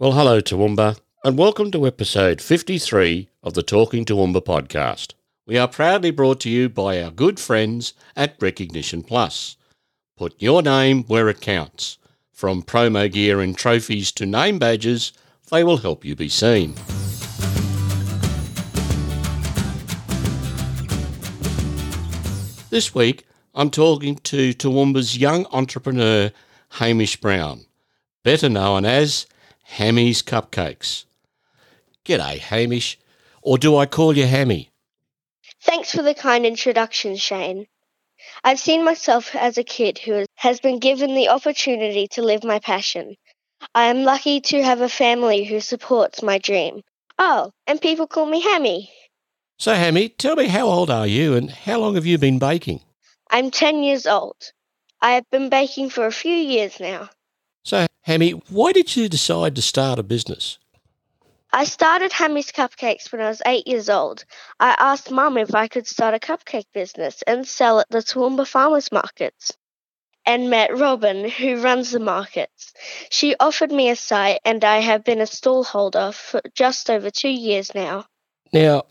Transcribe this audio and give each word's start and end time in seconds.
Well, 0.00 0.12
hello, 0.12 0.40
Toowoomba, 0.40 0.98
and 1.24 1.36
welcome 1.36 1.70
to 1.72 1.86
episode 1.86 2.40
53 2.40 3.28
of 3.42 3.52
the 3.52 3.62
Talking 3.62 4.06
Toowoomba 4.06 4.40
podcast. 4.40 5.12
We 5.44 5.58
are 5.58 5.68
proudly 5.68 6.10
brought 6.10 6.40
to 6.40 6.48
you 6.48 6.70
by 6.70 7.02
our 7.02 7.10
good 7.10 7.38
friends 7.38 7.92
at 8.16 8.34
Recognition 8.40 9.02
Plus. 9.02 9.58
Put 10.16 10.40
your 10.40 10.62
name 10.62 11.02
where 11.02 11.28
it 11.28 11.42
counts. 11.42 11.98
From 12.32 12.62
promo 12.62 13.12
gear 13.12 13.42
and 13.42 13.54
trophies 13.54 14.10
to 14.12 14.24
name 14.24 14.58
badges, 14.58 15.12
they 15.50 15.62
will 15.62 15.76
help 15.76 16.02
you 16.02 16.16
be 16.16 16.30
seen. 16.30 16.72
This 22.70 22.94
week, 22.94 23.26
I'm 23.54 23.68
talking 23.68 24.16
to 24.16 24.54
Toowoomba's 24.54 25.18
young 25.18 25.44
entrepreneur, 25.52 26.30
Hamish 26.70 27.20
Brown, 27.20 27.66
better 28.24 28.48
known 28.48 28.86
as 28.86 29.26
Hammy's 29.70 30.20
Cupcakes. 30.20 31.04
G'day, 32.04 32.38
Hamish. 32.38 32.98
Or 33.40 33.56
do 33.56 33.76
I 33.76 33.86
call 33.86 34.16
you 34.16 34.26
Hammy? 34.26 34.68
Thanks 35.62 35.92
for 35.92 36.02
the 36.02 36.14
kind 36.14 36.44
introduction, 36.44 37.14
Shane. 37.16 37.66
I've 38.42 38.58
seen 38.58 38.84
myself 38.84 39.34
as 39.36 39.58
a 39.58 39.64
kid 39.64 39.98
who 39.98 40.26
has 40.34 40.58
been 40.60 40.80
given 40.80 41.14
the 41.14 41.28
opportunity 41.28 42.08
to 42.08 42.22
live 42.22 42.42
my 42.42 42.58
passion. 42.58 43.14
I 43.72 43.84
am 43.84 44.02
lucky 44.02 44.40
to 44.40 44.62
have 44.62 44.80
a 44.80 44.88
family 44.88 45.44
who 45.44 45.60
supports 45.60 46.20
my 46.20 46.38
dream. 46.38 46.82
Oh, 47.18 47.52
and 47.68 47.80
people 47.80 48.08
call 48.08 48.26
me 48.26 48.40
Hammy. 48.40 48.90
So, 49.58 49.74
Hammy, 49.74 50.08
tell 50.08 50.34
me 50.34 50.48
how 50.48 50.66
old 50.66 50.90
are 50.90 51.06
you 51.06 51.36
and 51.36 51.48
how 51.48 51.78
long 51.78 51.94
have 51.94 52.06
you 52.06 52.18
been 52.18 52.40
baking? 52.40 52.80
I'm 53.30 53.52
10 53.52 53.84
years 53.84 54.06
old. 54.06 54.52
I 55.00 55.12
have 55.12 55.30
been 55.30 55.48
baking 55.48 55.90
for 55.90 56.06
a 56.06 56.12
few 56.12 56.34
years 56.34 56.80
now. 56.80 57.08
So, 57.62 57.86
Hammy, 58.02 58.30
why 58.30 58.72
did 58.72 58.96
you 58.96 59.08
decide 59.08 59.54
to 59.56 59.62
start 59.62 59.98
a 59.98 60.02
business? 60.02 60.58
I 61.52 61.64
started 61.64 62.12
Hammy's 62.12 62.52
Cupcakes 62.52 63.10
when 63.10 63.20
I 63.20 63.28
was 63.28 63.42
eight 63.44 63.66
years 63.66 63.88
old. 63.88 64.24
I 64.60 64.76
asked 64.78 65.10
Mum 65.10 65.36
if 65.36 65.54
I 65.54 65.66
could 65.66 65.86
start 65.86 66.14
a 66.14 66.18
cupcake 66.18 66.66
business 66.72 67.22
and 67.26 67.46
sell 67.46 67.80
at 67.80 67.88
the 67.90 67.98
Toowoomba 67.98 68.46
farmers 68.46 68.92
markets 68.92 69.52
and 70.24 70.48
met 70.48 70.76
Robin, 70.78 71.28
who 71.28 71.60
runs 71.60 71.90
the 71.90 71.98
markets. 71.98 72.72
She 73.10 73.34
offered 73.40 73.72
me 73.72 73.90
a 73.90 73.96
site, 73.96 74.40
and 74.44 74.64
I 74.64 74.78
have 74.78 75.02
been 75.02 75.20
a 75.20 75.26
stall 75.26 75.64
holder 75.64 76.12
for 76.12 76.40
just 76.54 76.88
over 76.88 77.10
two 77.10 77.30
years 77.30 77.74
now. 77.74 78.06
Now, 78.52 78.84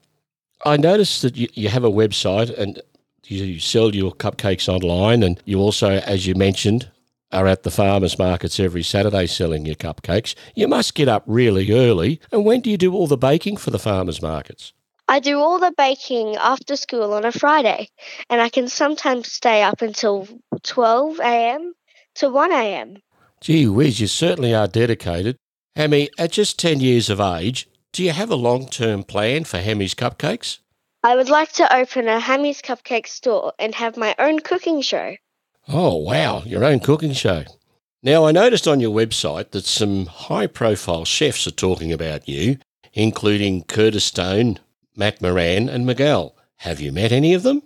I 0.65 0.75
noticed 0.75 1.21
that 1.21 1.37
you, 1.37 1.47
you 1.53 1.69
have 1.69 1.85
a 1.85 1.91
website 1.91 2.57
and 2.57 2.81
you 3.23 3.59
sell 3.59 3.95
your 3.95 4.11
cupcakes 4.11 4.67
online, 4.67 5.23
and 5.23 5.41
you 5.45 5.59
also, 5.59 5.91
as 5.91 6.27
you 6.27 6.35
mentioned, 6.35 6.89
are 7.31 7.47
at 7.47 7.63
the 7.63 7.71
farmers 7.71 8.17
markets 8.17 8.59
every 8.59 8.83
Saturday 8.83 9.27
selling 9.27 9.65
your 9.65 9.75
cupcakes. 9.75 10.35
You 10.55 10.67
must 10.67 10.95
get 10.95 11.07
up 11.07 11.23
really 11.27 11.71
early. 11.71 12.19
And 12.31 12.45
when 12.45 12.61
do 12.61 12.69
you 12.69 12.77
do 12.77 12.93
all 12.93 13.07
the 13.07 13.17
baking 13.17 13.57
for 13.57 13.71
the 13.71 13.79
farmers 13.79 14.21
markets? 14.21 14.73
I 15.07 15.19
do 15.19 15.39
all 15.39 15.59
the 15.59 15.73
baking 15.75 16.35
after 16.35 16.75
school 16.75 17.13
on 17.13 17.25
a 17.25 17.31
Friday, 17.31 17.89
and 18.29 18.41
I 18.41 18.49
can 18.49 18.67
sometimes 18.67 19.31
stay 19.31 19.63
up 19.63 19.81
until 19.81 20.27
12 20.61 21.19
a.m. 21.19 21.73
to 22.15 22.29
1 22.29 22.51
a.m. 22.51 22.97
Gee 23.41 23.67
whiz, 23.67 23.99
you 23.99 24.07
certainly 24.07 24.53
are 24.53 24.67
dedicated. 24.67 25.37
Hammy, 25.75 26.09
at 26.19 26.33
just 26.33 26.59
10 26.59 26.79
years 26.79 27.09
of 27.09 27.19
age, 27.19 27.67
do 27.91 28.03
you 28.03 28.11
have 28.11 28.29
a 28.29 28.35
long 28.35 28.67
term 28.67 29.03
plan 29.03 29.45
for 29.45 29.57
Hammy's 29.57 29.95
Cupcakes? 29.95 30.59
I 31.03 31.15
would 31.15 31.29
like 31.29 31.53
to 31.53 31.75
open 31.75 32.07
a 32.07 32.19
Hammy's 32.19 32.61
Cupcake 32.61 33.07
store 33.07 33.53
and 33.57 33.73
have 33.73 33.97
my 33.97 34.13
own 34.19 34.39
cooking 34.39 34.81
show. 34.81 35.15
Oh, 35.71 35.97
wow, 35.97 36.41
your 36.47 36.65
own 36.65 36.79
cooking 36.79 37.13
show. 37.13 37.43
Now, 38.01 38.25
I 38.25 38.31
noticed 38.31 38.67
on 38.67 38.79
your 38.79 38.89
website 38.89 39.51
that 39.51 39.65
some 39.65 40.07
high 40.07 40.47
profile 40.47 41.05
chefs 41.05 41.45
are 41.45 41.51
talking 41.51 41.93
about 41.93 42.27
you, 42.27 42.57
including 42.93 43.65
Curtis 43.65 44.03
Stone, 44.03 44.57
Matt 44.95 45.21
Moran, 45.21 45.69
and 45.69 45.85
Miguel. 45.85 46.35
Have 46.57 46.81
you 46.81 46.91
met 46.91 47.11
any 47.11 47.35
of 47.35 47.43
them? 47.43 47.61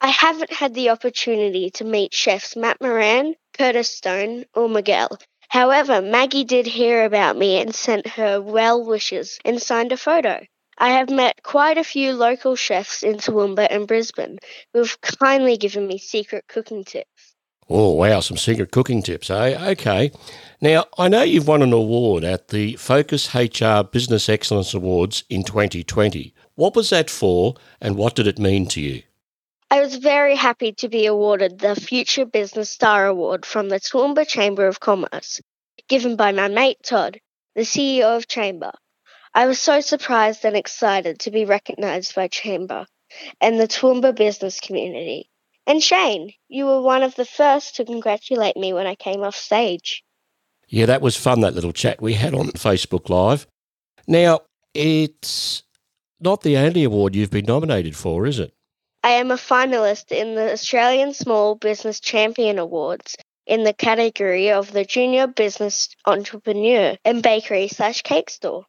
I 0.00 0.10
haven't 0.10 0.52
had 0.52 0.74
the 0.74 0.90
opportunity 0.90 1.70
to 1.70 1.84
meet 1.84 2.14
chefs 2.14 2.54
Matt 2.54 2.80
Moran, 2.80 3.34
Curtis 3.58 3.90
Stone, 3.90 4.44
or 4.54 4.68
Miguel. 4.68 5.18
However, 5.48 6.00
Maggie 6.00 6.44
did 6.44 6.66
hear 6.66 7.04
about 7.04 7.36
me 7.36 7.60
and 7.60 7.74
sent 7.74 8.06
her 8.06 8.40
well 8.40 8.84
wishes 8.84 9.40
and 9.44 9.60
signed 9.60 9.90
a 9.90 9.96
photo. 9.96 10.46
I 10.78 10.90
have 10.90 11.10
met 11.10 11.42
quite 11.42 11.76
a 11.76 11.84
few 11.84 12.12
local 12.12 12.54
chefs 12.54 13.02
in 13.02 13.16
Toowoomba 13.16 13.66
and 13.68 13.88
Brisbane 13.88 14.38
who 14.72 14.78
have 14.78 15.00
kindly 15.00 15.56
given 15.56 15.88
me 15.88 15.98
secret 15.98 16.44
cooking 16.46 16.84
tips. 16.84 17.31
Oh, 17.74 17.92
wow, 17.92 18.20
some 18.20 18.36
secret 18.36 18.70
cooking 18.70 19.02
tips, 19.02 19.30
eh? 19.30 19.70
Okay. 19.70 20.12
Now, 20.60 20.84
I 20.98 21.08
know 21.08 21.22
you've 21.22 21.48
won 21.48 21.62
an 21.62 21.72
award 21.72 22.22
at 22.22 22.48
the 22.48 22.76
Focus 22.76 23.34
HR 23.34 23.82
Business 23.82 24.28
Excellence 24.28 24.74
Awards 24.74 25.24
in 25.30 25.42
2020. 25.42 26.34
What 26.54 26.76
was 26.76 26.90
that 26.90 27.08
for 27.08 27.54
and 27.80 27.96
what 27.96 28.14
did 28.14 28.26
it 28.26 28.38
mean 28.38 28.66
to 28.68 28.80
you? 28.82 29.02
I 29.70 29.80
was 29.80 29.96
very 29.96 30.36
happy 30.36 30.72
to 30.72 30.88
be 30.90 31.06
awarded 31.06 31.58
the 31.58 31.74
Future 31.74 32.26
Business 32.26 32.68
Star 32.68 33.06
Award 33.06 33.46
from 33.46 33.70
the 33.70 33.80
Toowoomba 33.80 34.28
Chamber 34.28 34.66
of 34.66 34.78
Commerce, 34.78 35.40
given 35.88 36.14
by 36.14 36.30
my 36.32 36.48
mate 36.48 36.82
Todd, 36.82 37.20
the 37.54 37.62
CEO 37.62 38.18
of 38.18 38.28
Chamber. 38.28 38.72
I 39.32 39.46
was 39.46 39.58
so 39.58 39.80
surprised 39.80 40.44
and 40.44 40.58
excited 40.58 41.20
to 41.20 41.30
be 41.30 41.46
recognised 41.46 42.14
by 42.14 42.28
Chamber 42.28 42.84
and 43.40 43.58
the 43.58 43.66
Toowoomba 43.66 44.14
business 44.14 44.60
community. 44.60 45.30
And 45.72 45.82
Shane, 45.82 46.34
you 46.50 46.66
were 46.66 46.82
one 46.82 47.02
of 47.02 47.14
the 47.14 47.24
first 47.24 47.76
to 47.76 47.86
congratulate 47.86 48.58
me 48.58 48.74
when 48.74 48.86
I 48.86 48.94
came 48.94 49.22
off 49.22 49.34
stage. 49.34 50.04
Yeah, 50.68 50.84
that 50.84 51.00
was 51.00 51.16
fun, 51.16 51.40
that 51.40 51.54
little 51.54 51.72
chat 51.72 52.02
we 52.02 52.12
had 52.12 52.34
on 52.34 52.48
Facebook 52.48 53.08
Live. 53.08 53.46
Now, 54.06 54.40
it's 54.74 55.62
not 56.20 56.42
the 56.42 56.58
only 56.58 56.84
award 56.84 57.14
you've 57.14 57.30
been 57.30 57.46
nominated 57.46 57.96
for, 57.96 58.26
is 58.26 58.38
it? 58.38 58.52
I 59.02 59.12
am 59.12 59.30
a 59.30 59.36
finalist 59.36 60.12
in 60.12 60.34
the 60.34 60.52
Australian 60.52 61.14
Small 61.14 61.54
Business 61.54 62.00
Champion 62.00 62.58
Awards 62.58 63.16
in 63.46 63.64
the 63.64 63.72
category 63.72 64.50
of 64.50 64.72
the 64.72 64.84
Junior 64.84 65.26
Business 65.26 65.88
Entrepreneur 66.04 66.98
and 67.02 67.22
Bakery 67.22 67.68
slash 67.68 68.02
Cake 68.02 68.28
Store. 68.28 68.66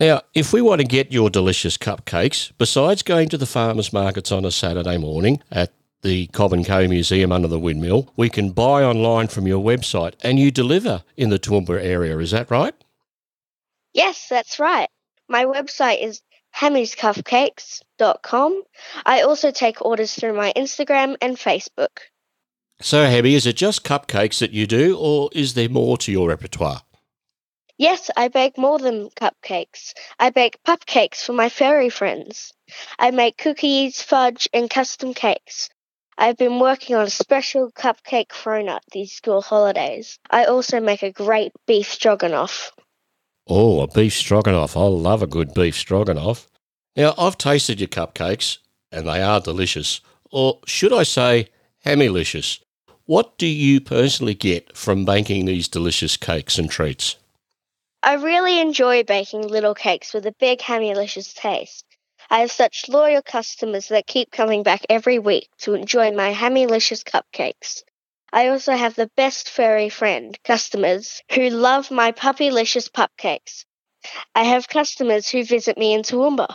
Now, 0.00 0.22
if 0.32 0.54
we 0.54 0.62
want 0.62 0.80
to 0.80 0.86
get 0.86 1.12
your 1.12 1.28
delicious 1.28 1.76
cupcakes, 1.76 2.52
besides 2.56 3.02
going 3.02 3.28
to 3.28 3.36
the 3.36 3.44
farmers 3.44 3.92
markets 3.92 4.32
on 4.32 4.46
a 4.46 4.50
Saturday 4.50 4.96
morning 4.96 5.42
at 5.50 5.74
the 6.02 6.26
Cobb 6.28 6.52
and 6.52 6.66
Co 6.66 6.86
Museum 6.86 7.32
under 7.32 7.48
the 7.48 7.58
windmill, 7.58 8.12
we 8.16 8.28
can 8.28 8.50
buy 8.50 8.82
online 8.82 9.28
from 9.28 9.46
your 9.46 9.64
website 9.64 10.14
and 10.22 10.38
you 10.38 10.50
deliver 10.50 11.02
in 11.16 11.30
the 11.30 11.38
Toowoomba 11.38 11.82
area. 11.82 12.18
Is 12.18 12.32
that 12.32 12.50
right? 12.50 12.74
Yes, 13.94 14.26
that's 14.28 14.58
right. 14.58 14.88
My 15.28 15.44
website 15.44 16.02
is 16.02 16.22
hammyscupcakes.com. 16.56 18.62
I 19.06 19.22
also 19.22 19.50
take 19.50 19.84
orders 19.84 20.14
through 20.14 20.34
my 20.34 20.52
Instagram 20.56 21.16
and 21.20 21.36
Facebook. 21.36 21.98
So, 22.80 23.04
Hammy, 23.04 23.34
is 23.34 23.46
it 23.46 23.56
just 23.56 23.84
cupcakes 23.84 24.40
that 24.40 24.50
you 24.50 24.66
do, 24.66 24.98
or 24.98 25.30
is 25.32 25.54
there 25.54 25.68
more 25.68 25.96
to 25.98 26.10
your 26.10 26.28
repertoire? 26.28 26.82
Yes, 27.78 28.10
I 28.16 28.28
bake 28.28 28.58
more 28.58 28.78
than 28.78 29.10
cupcakes. 29.10 29.94
I 30.18 30.30
bake 30.30 30.58
cupcakes 30.66 31.24
for 31.24 31.32
my 31.32 31.48
fairy 31.48 31.90
friends. 31.90 32.52
I 32.98 33.10
make 33.10 33.38
cookies, 33.38 34.02
fudge, 34.02 34.48
and 34.52 34.68
custom 34.68 35.14
cakes. 35.14 35.70
I've 36.18 36.36
been 36.36 36.60
working 36.60 36.94
on 36.96 37.06
a 37.06 37.10
special 37.10 37.70
cupcake 37.72 38.28
cronut 38.28 38.80
these 38.92 39.12
school 39.12 39.42
holidays. 39.42 40.18
I 40.30 40.44
also 40.44 40.80
make 40.80 41.02
a 41.02 41.10
great 41.10 41.52
beef 41.66 41.90
stroganoff. 41.90 42.72
Oh, 43.48 43.80
a 43.80 43.88
beef 43.88 44.14
stroganoff. 44.14 44.76
I 44.76 44.84
love 44.84 45.22
a 45.22 45.26
good 45.26 45.54
beef 45.54 45.76
stroganoff. 45.76 46.48
Now, 46.96 47.14
I've 47.18 47.38
tasted 47.38 47.80
your 47.80 47.88
cupcakes, 47.88 48.58
and 48.90 49.06
they 49.06 49.22
are 49.22 49.40
delicious. 49.40 50.00
Or 50.30 50.60
should 50.66 50.92
I 50.92 51.02
say, 51.02 51.48
hammylicious. 51.84 52.60
What 53.06 53.36
do 53.38 53.46
you 53.46 53.80
personally 53.80 54.34
get 54.34 54.76
from 54.76 55.04
baking 55.04 55.46
these 55.46 55.66
delicious 55.66 56.16
cakes 56.16 56.58
and 56.58 56.70
treats? 56.70 57.16
I 58.02 58.14
really 58.14 58.60
enjoy 58.60 59.04
baking 59.04 59.48
little 59.48 59.74
cakes 59.74 60.12
with 60.12 60.26
a 60.26 60.34
big 60.38 60.58
hammylicious 60.60 61.34
taste. 61.34 61.84
I 62.30 62.40
have 62.40 62.50
such 62.50 62.88
loyal 62.88 63.22
customers 63.22 63.88
that 63.88 64.06
keep 64.06 64.30
coming 64.30 64.62
back 64.62 64.82
every 64.88 65.18
week 65.18 65.48
to 65.58 65.74
enjoy 65.74 66.12
my 66.12 66.32
hammylicious 66.32 67.04
cupcakes. 67.04 67.82
I 68.32 68.48
also 68.48 68.72
have 68.72 68.94
the 68.94 69.10
best 69.16 69.50
furry 69.50 69.88
friend 69.88 70.38
customers 70.44 71.22
who 71.32 71.50
love 71.50 71.90
my 71.90 72.12
puppylicious 72.12 72.90
cupcakes. 72.90 73.64
I 74.34 74.44
have 74.44 74.68
customers 74.68 75.28
who 75.28 75.44
visit 75.44 75.76
me 75.76 75.92
in 75.92 76.02
Toowoomba. 76.02 76.54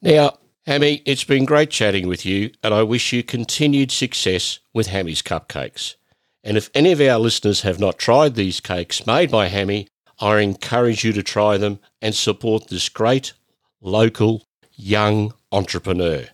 Now, 0.00 0.38
Hammy, 0.66 1.02
it's 1.04 1.24
been 1.24 1.44
great 1.44 1.70
chatting 1.70 2.06
with 2.06 2.24
you, 2.24 2.52
and 2.62 2.72
I 2.72 2.82
wish 2.82 3.12
you 3.12 3.22
continued 3.22 3.90
success 3.90 4.60
with 4.72 4.86
Hammy's 4.86 5.22
Cupcakes. 5.22 5.96
And 6.44 6.56
if 6.56 6.70
any 6.74 6.92
of 6.92 7.00
our 7.00 7.18
listeners 7.18 7.62
have 7.62 7.78
not 7.78 7.98
tried 7.98 8.34
these 8.34 8.60
cakes 8.60 9.06
made 9.06 9.30
by 9.30 9.48
Hammy, 9.48 9.88
I 10.20 10.38
encourage 10.40 11.04
you 11.04 11.12
to 11.14 11.22
try 11.22 11.56
them 11.56 11.80
and 12.00 12.14
support 12.14 12.68
this 12.68 12.88
great 12.88 13.32
local 13.80 14.46
young 14.80 15.34
entrepreneur. 15.52 16.26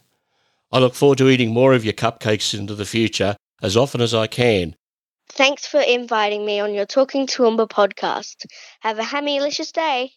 I 0.73 0.79
look 0.79 0.95
forward 0.95 1.19
to 1.19 1.29
eating 1.29 1.53
more 1.53 1.75
of 1.75 1.85
your 1.85 1.95
cupcakes 1.95 2.59
into 2.59 2.75
the 2.75 2.85
future 2.85 3.37
as 3.63 3.77
often 3.77 4.01
as 4.01 4.15
I 4.15 4.27
can. 4.27 4.77
Thanks 5.29 5.67
for 5.67 5.81
inviting 5.81 6.45
me 6.45 6.61
on 6.61 6.75
your 6.75 6.87
Talking 6.87 7.27
Toowoomba 7.27 7.69
podcast. 7.69 8.47
Have 8.81 8.99
a 8.99 9.03
hammylicious 9.03 9.73
day. 9.73 10.13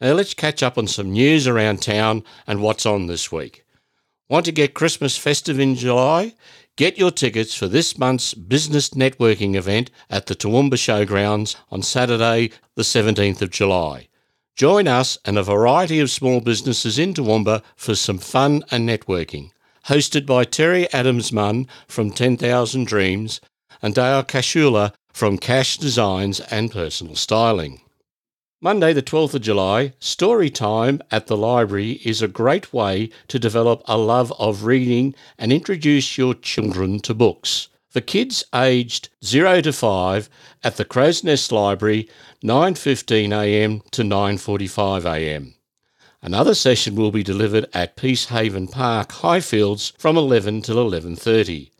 Now 0.00 0.12
let's 0.12 0.34
catch 0.34 0.62
up 0.62 0.78
on 0.78 0.86
some 0.86 1.12
news 1.12 1.46
around 1.46 1.82
town 1.82 2.24
and 2.46 2.62
what's 2.62 2.86
on 2.86 3.06
this 3.06 3.30
week. 3.30 3.64
Want 4.28 4.44
to 4.46 4.52
get 4.52 4.74
Christmas 4.74 5.16
festive 5.16 5.58
in 5.58 5.74
July? 5.74 6.34
Get 6.76 6.96
your 6.96 7.10
tickets 7.10 7.54
for 7.54 7.68
this 7.68 7.98
month's 7.98 8.32
business 8.32 8.90
networking 8.90 9.54
event 9.54 9.90
at 10.08 10.26
the 10.26 10.34
Toowoomba 10.34 10.74
Showgrounds 10.74 11.56
on 11.70 11.82
Saturday, 11.82 12.50
the 12.76 12.82
17th 12.82 13.42
of 13.42 13.50
July. 13.50 14.08
Join 14.56 14.88
us 14.88 15.16
and 15.24 15.38
a 15.38 15.42
variety 15.42 16.00
of 16.00 16.10
small 16.10 16.40
businesses 16.40 16.98
in 16.98 17.14
Toowoomba 17.14 17.62
for 17.76 17.94
some 17.94 18.18
fun 18.18 18.62
and 18.70 18.88
networking. 18.88 19.50
Hosted 19.86 20.26
by 20.26 20.44
Terry 20.44 20.92
Adams 20.92 21.32
Munn 21.32 21.66
from 21.88 22.10
10,000 22.10 22.86
Dreams 22.86 23.40
and 23.80 23.94
Dale 23.94 24.22
Kashula 24.22 24.92
from 25.12 25.38
Cash 25.38 25.78
Designs 25.78 26.40
and 26.40 26.70
Personal 26.70 27.14
Styling. 27.14 27.80
Monday, 28.60 28.92
the 28.92 29.02
12th 29.02 29.34
of 29.34 29.40
July, 29.40 29.94
story 30.00 30.50
time 30.50 31.00
at 31.10 31.28
the 31.28 31.36
library 31.36 31.92
is 32.04 32.20
a 32.20 32.28
great 32.28 32.74
way 32.74 33.08
to 33.28 33.38
develop 33.38 33.82
a 33.86 33.96
love 33.96 34.30
of 34.38 34.64
reading 34.64 35.14
and 35.38 35.50
introduce 35.50 36.18
your 36.18 36.34
children 36.34 37.00
to 37.00 37.14
books. 37.14 37.68
For 37.90 38.00
kids 38.00 38.44
aged 38.54 39.08
0 39.24 39.62
to 39.62 39.72
5 39.72 40.30
at 40.62 40.76
the 40.76 40.84
Crow's 40.84 41.24
Nest 41.24 41.50
Library, 41.50 42.08
9.15am 42.44 43.90
to 43.90 44.02
9.45am. 44.02 45.54
Another 46.22 46.54
session 46.54 46.94
will 46.94 47.10
be 47.10 47.24
delivered 47.24 47.66
at 47.74 47.96
Peacehaven 47.96 48.70
Park, 48.70 49.08
Highfields 49.08 49.92
from 49.98 50.16
11 50.16 50.62
till 50.62 50.76
11.30. 50.76 51.70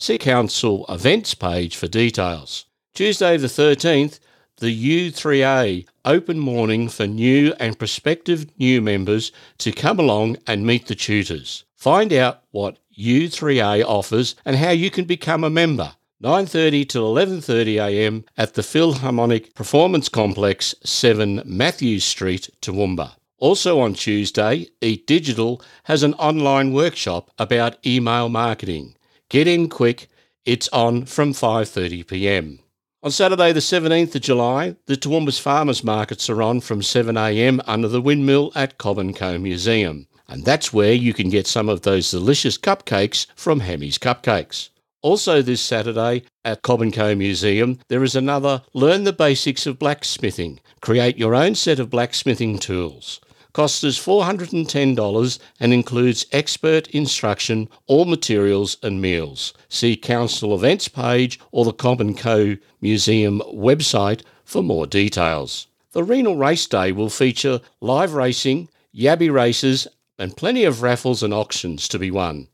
See 0.00 0.18
Council 0.18 0.84
events 0.88 1.34
page 1.34 1.76
for 1.76 1.86
details. 1.86 2.64
Tuesday 2.92 3.36
the 3.36 3.46
13th, 3.46 4.18
the 4.58 5.10
U3A 5.10 5.86
open 6.04 6.38
morning 6.40 6.88
for 6.88 7.06
new 7.06 7.54
and 7.60 7.78
prospective 7.78 8.46
new 8.58 8.80
members 8.80 9.30
to 9.58 9.70
come 9.70 10.00
along 10.00 10.38
and 10.48 10.66
meet 10.66 10.88
the 10.88 10.96
tutors. 10.96 11.64
Find 11.76 12.12
out 12.12 12.42
what 12.50 12.78
U3A 12.98 13.84
offers 13.84 14.34
and 14.44 14.56
how 14.56 14.70
you 14.70 14.90
can 14.90 15.04
become 15.04 15.44
a 15.44 15.50
member. 15.50 15.94
9:30 16.22 16.88
till 16.88 17.12
11:30 17.14 17.76
a.m. 17.76 18.24
at 18.36 18.54
the 18.54 18.62
Philharmonic 18.62 19.54
Performance 19.54 20.08
Complex, 20.08 20.74
7 20.82 21.42
Matthews 21.44 22.04
Street, 22.04 22.48
Toowoomba. 22.62 23.12
Also 23.38 23.80
on 23.80 23.94
Tuesday, 23.94 24.68
Eat 24.80 25.06
Digital 25.06 25.60
has 25.84 26.02
an 26.02 26.14
online 26.14 26.72
workshop 26.72 27.30
about 27.38 27.84
email 27.84 28.28
marketing. 28.28 28.94
Get 29.28 29.46
in 29.46 29.68
quick. 29.68 30.08
It's 30.46 30.68
on 30.72 31.04
from 31.04 31.32
5:30 31.32 32.06
p.m. 32.06 32.60
On 33.02 33.10
Saturday, 33.10 33.52
the 33.52 33.60
17th 33.60 34.14
of 34.14 34.22
July, 34.22 34.76
the 34.86 34.96
Toowoomba's 34.96 35.38
farmers 35.38 35.84
markets 35.84 36.30
are 36.30 36.40
on 36.40 36.62
from 36.62 36.80
7am 36.80 37.60
under 37.66 37.88
the 37.88 38.00
windmill 38.00 38.50
at 38.54 38.78
Cobb 38.78 39.14
& 39.14 39.16
Co 39.16 39.36
Museum. 39.36 40.06
And 40.34 40.44
that's 40.44 40.72
where 40.72 40.92
you 40.92 41.14
can 41.14 41.30
get 41.30 41.46
some 41.46 41.68
of 41.68 41.82
those 41.82 42.10
delicious 42.10 42.58
cupcakes 42.58 43.28
from 43.36 43.60
Hammy's 43.60 43.98
Cupcakes. 43.98 44.70
Also 45.00 45.42
this 45.42 45.60
Saturday 45.60 46.24
at 46.44 46.62
Cobb 46.62 46.82
& 46.92 46.92
Co 46.92 47.14
Museum, 47.14 47.78
there 47.86 48.02
is 48.02 48.16
another 48.16 48.62
Learn 48.72 49.04
the 49.04 49.12
Basics 49.12 49.64
of 49.64 49.78
Blacksmithing. 49.78 50.58
Create 50.80 51.16
your 51.16 51.36
own 51.36 51.54
set 51.54 51.78
of 51.78 51.88
blacksmithing 51.88 52.58
tools 52.58 53.20
costs 53.52 53.84
us 53.84 54.04
$410 54.04 55.38
and 55.60 55.72
includes 55.72 56.26
expert 56.32 56.88
instruction, 56.88 57.68
all 57.86 58.04
materials 58.04 58.76
and 58.82 59.00
meals. 59.00 59.54
See 59.68 59.96
Council 59.96 60.52
events 60.56 60.88
page 60.88 61.38
or 61.52 61.64
the 61.64 61.72
Cobb 61.72 62.02
& 62.16 62.18
Co 62.18 62.56
Museum 62.80 63.40
website 63.52 64.22
for 64.44 64.64
more 64.64 64.88
details. 64.88 65.68
The 65.92 66.02
Renal 66.02 66.36
Race 66.36 66.66
Day 66.66 66.90
will 66.90 67.08
feature 67.08 67.60
live 67.80 68.14
racing, 68.14 68.68
yabby 68.92 69.32
races, 69.32 69.86
and 70.18 70.36
plenty 70.36 70.64
of 70.64 70.82
raffles 70.82 71.22
and 71.22 71.34
auctions 71.34 71.88
to 71.88 71.98
be 71.98 72.10
won. 72.10 72.48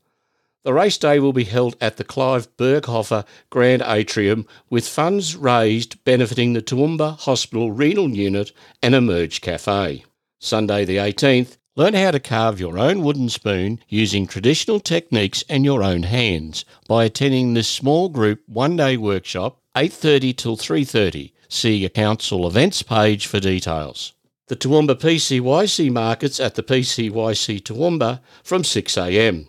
The 0.63 0.73
race 0.73 0.99
day 0.99 1.19
will 1.19 1.33
be 1.33 1.45
held 1.45 1.75
at 1.81 1.97
the 1.97 2.03
Clive 2.03 2.55
Berghofer 2.55 3.25
Grand 3.49 3.81
Atrium 3.83 4.45
with 4.69 4.87
funds 4.87 5.35
raised 5.35 6.03
benefiting 6.03 6.53
the 6.53 6.61
Toowoomba 6.61 7.17
Hospital 7.21 7.71
Renal 7.71 8.09
Unit 8.09 8.51
and 8.83 8.93
Emerge 8.93 9.41
Cafe. 9.41 10.05
Sunday 10.37 10.85
the 10.85 10.97
18th, 10.97 11.57
learn 11.75 11.95
how 11.95 12.11
to 12.11 12.19
carve 12.19 12.59
your 12.59 12.77
own 12.77 13.01
wooden 13.01 13.29
spoon 13.29 13.79
using 13.89 14.27
traditional 14.27 14.79
techniques 14.79 15.43
and 15.49 15.65
your 15.65 15.81
own 15.81 16.03
hands 16.03 16.63
by 16.87 17.05
attending 17.05 17.53
this 17.53 17.67
small 17.67 18.09
group 18.09 18.41
one-day 18.47 18.97
workshop 18.97 19.57
8:30 19.75 20.33
till 20.33 20.57
3:30. 20.57 21.31
See 21.49 21.77
your 21.77 21.89
council 21.89 22.45
events 22.45 22.83
page 22.83 23.25
for 23.25 23.39
details. 23.39 24.13
The 24.51 24.57
Toowoomba 24.57 24.95
PCYC 24.95 25.91
markets 25.93 26.41
at 26.41 26.55
the 26.55 26.61
PCYC 26.61 27.61
Toowoomba 27.61 28.19
from 28.43 28.63
6am. 28.63 29.47